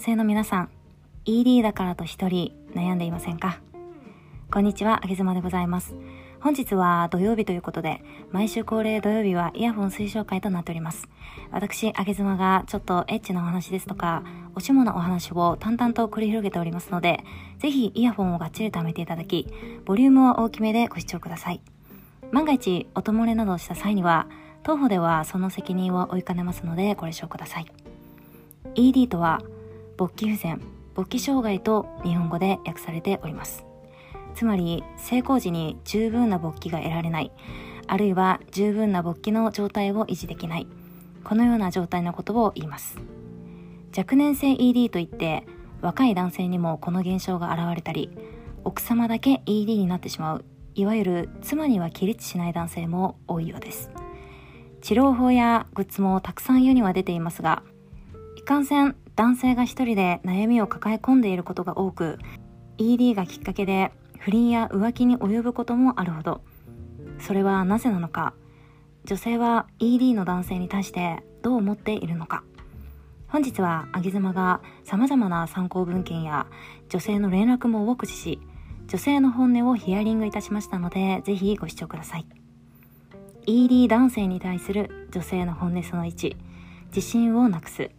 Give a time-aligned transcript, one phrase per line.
[0.00, 0.70] 男性の皆さん
[1.26, 3.60] ED だからと一人悩んでいませんか？
[4.50, 5.94] こんにちはあげずまでございます。
[6.40, 8.02] 本日は土曜日ということで
[8.32, 11.06] 毎週恒例土曜日はイヤホン推奨会となっております。
[11.50, 14.22] 私あげずまがちょっとエッチなお話ですとか
[14.54, 17.22] おしもなお話を淡々と繰り広げておりますので
[17.58, 19.48] ぜひイヤホンをがっちりとめていただき
[19.84, 21.60] ボリュームは大きめでご視聴ください。
[22.32, 24.28] 万が一音漏れなどをした際には
[24.62, 27.66] 当方ではその責任を負いかねますのでご了承ください。
[28.76, 29.42] ED とは
[30.00, 30.58] 勃起不全
[30.94, 33.66] 勃起障害と日本語で訳されております。
[34.34, 37.30] つまり成功時に十分な勃起が得られない
[37.86, 40.66] あるいは十分な勃起の状態を維持できない。
[41.22, 42.96] このような状態のことを言います。
[43.94, 45.44] 若年性 ED といって
[45.82, 48.08] 若い男性にもこの現象が現れたり
[48.64, 53.90] 奥様だけ ED になってしまういわゆる妻には起立しない男性も多いようです。
[54.80, 57.62] 治療法やグッズもたくさん世には出ていますが
[58.38, 62.16] いかんせん男性が一人で悩みを抱え込んでいることが多く
[62.78, 66.40] ED がきっかけで不倫や浮気に及ぶこともあるほど。
[67.18, 68.32] それはなぜなのか。
[69.04, 72.44] 女性は ED の男性に対してどう思っているのか。
[73.28, 76.46] 本日はあげ妻が様々な参考文献や
[76.88, 78.40] 女性の連絡網を駆使し
[78.86, 82.26] 女性の本音をヒアリングいたしましたのでぜひご視聴ください。
[83.44, 86.34] ED 男性に対する女性の本音その1
[86.86, 87.90] 自信をなくす。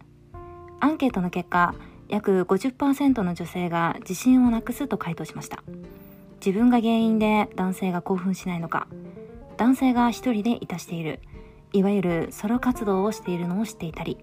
[0.82, 1.76] アンケートの結果
[2.08, 5.62] 約50%の女性が自信をなくすと回答しました。
[6.44, 8.88] 自分が原因で男性が興奮しないのか
[9.56, 11.20] 男性が一人でいたしている
[11.72, 14.18] いわゆるソロ活動をしているのを知っていたり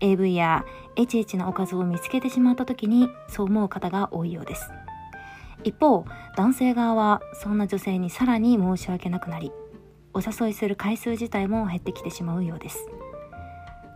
[0.00, 0.64] AV や
[0.96, 4.70] エチエチなおかずを見つけてしまった時にそう思う方が多いようです。
[5.62, 6.06] 一方
[6.38, 9.52] 男性側はそんな女性にさらに申し訳なくなり
[10.14, 12.88] お誘いする回数自体も減ってきてしまうようです。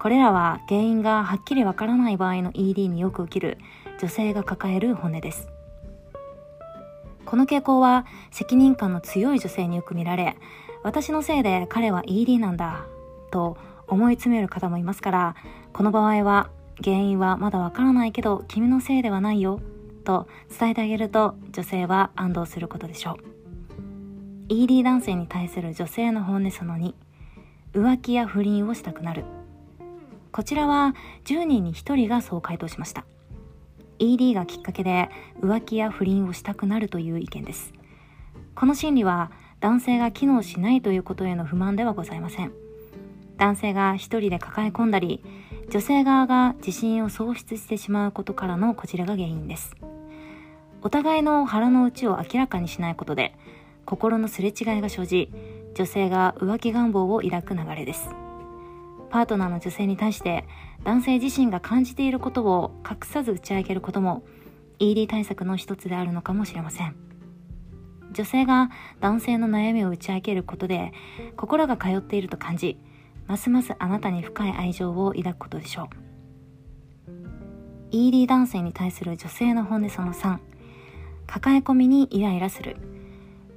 [0.07, 3.59] これらは原因がはっきりわからない場合の ED によく起きる
[4.01, 5.49] 女性が抱える本音です。
[7.25, 10.37] この傾向は責任感の強い女性によく見られ
[10.84, 12.87] 私のせいで彼は ED なんだ
[13.33, 13.56] と
[13.89, 15.34] 思い詰める方もいますから
[15.72, 16.50] この場合は
[16.84, 19.61] 原因はまだわからないけど君のせいではないよ
[20.05, 23.19] と伝えてあげると女性は安堵することでしょ
[24.50, 24.55] う。
[24.55, 26.95] ED 男性に対する女性の本音その2
[27.75, 29.25] 浮気や不倫をしたくなる。
[30.36, 33.06] こちらは10人に1人がそう回答しました。
[33.98, 35.08] ED がきっかけで
[35.41, 37.72] 浮気や不倫をしたくなるという意見です。
[38.54, 39.30] この心理は
[39.60, 42.52] 男性が機能しないということへの不満ではございません。
[43.38, 45.24] 男性が一人で抱え込んだり
[45.70, 49.74] 女性側が自信を喪失してしまうことからのこちらが原因です。
[50.82, 53.34] お互いの腹の内を明らかにしないことで
[53.86, 55.30] 心のすれ違いが生じ
[55.74, 58.25] 女性が浮気願望を抱く流れです。
[59.06, 60.44] パートナーの女性に対して
[60.84, 64.25] 男性自身が感じていることを隠さず打ち明けることも
[64.78, 66.94] ED 対策の一つであるのかもしれません。
[68.12, 70.93] 女性が男性の悩みを打ち明けることで
[71.37, 72.78] 心が通っていると感じ
[73.27, 75.87] ますますあなたに深い愛情を抱くことでしょう。
[77.91, 80.39] ED 男性に対する女性の本音その3
[81.27, 82.77] 抱え込みにイライラする。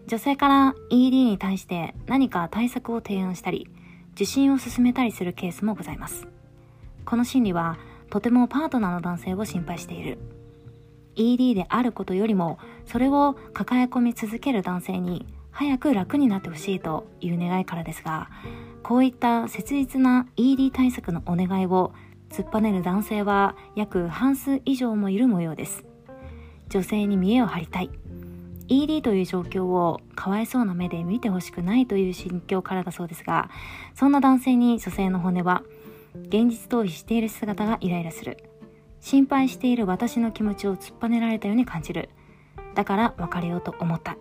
[0.08, 3.70] 女性から ED に対して何か対策を提案したり
[4.20, 6.28] 受診を進めたりするケースもございます。
[7.06, 7.78] この心理は
[8.10, 10.18] とてもパートナーの男性を心配している。
[11.16, 18.30] ED であることよりもそれを抱え込み続ける男性に早く楽になってほしいという願いからですが
[18.84, 21.94] こういった切実な ED 対策のお願いを
[22.30, 25.86] 突っぱねる男性は約半数以上もいる模様です。
[26.68, 27.90] 女性に見栄を張りたい。
[28.70, 33.50] ED という状況をかわいそうな目で見てほしくないという心境からだそうですが、
[33.96, 35.64] そんな男性に女性の骨は、
[36.14, 38.38] 現実逃避している姿がイライラする。
[39.02, 42.10] 心配している私の気持ちを突っぱねられたように感じる。
[42.76, 44.18] だから別れようと思った。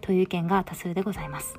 [0.00, 1.58] という意見が多数でございます。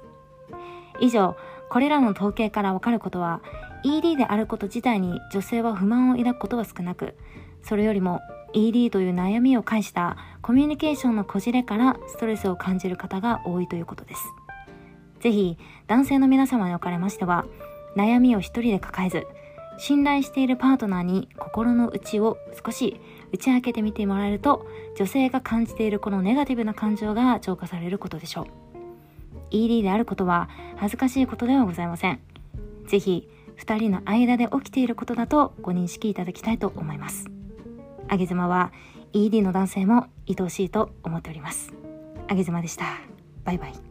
[0.99, 1.35] 以上、
[1.69, 3.41] これらの統計からわかることは、
[3.83, 7.15] ED であること自体に女性は不満を抱くことは少なく、
[7.61, 8.21] それよりも
[8.53, 14.23] ED という悩みを介したコミュニケーションのこじれからストレスを感じる方が多いということです。
[15.19, 15.57] ぜひ
[15.87, 17.45] 男性の皆様におかれましては
[17.95, 19.25] 悩みを一人で抱えず
[19.77, 22.99] 信頼しているパートナーに心の内を少し
[23.31, 24.67] 打ち明けてみてもらえると
[24.97, 28.45] 女性が感じているこのネガティブな感情が浄化されることでしょう。
[29.51, 32.19] ED であることは恥ずかしいことではございません。
[32.87, 33.27] ぜひ
[33.57, 37.42] 2人の間で起きていることだとご認識いただきたいと思います。
[38.13, 38.71] あげ妻は
[39.13, 41.73] ED の男性も愛おしいと思っております。
[42.27, 42.85] あげ妻でした。
[43.43, 43.82] バイバイ。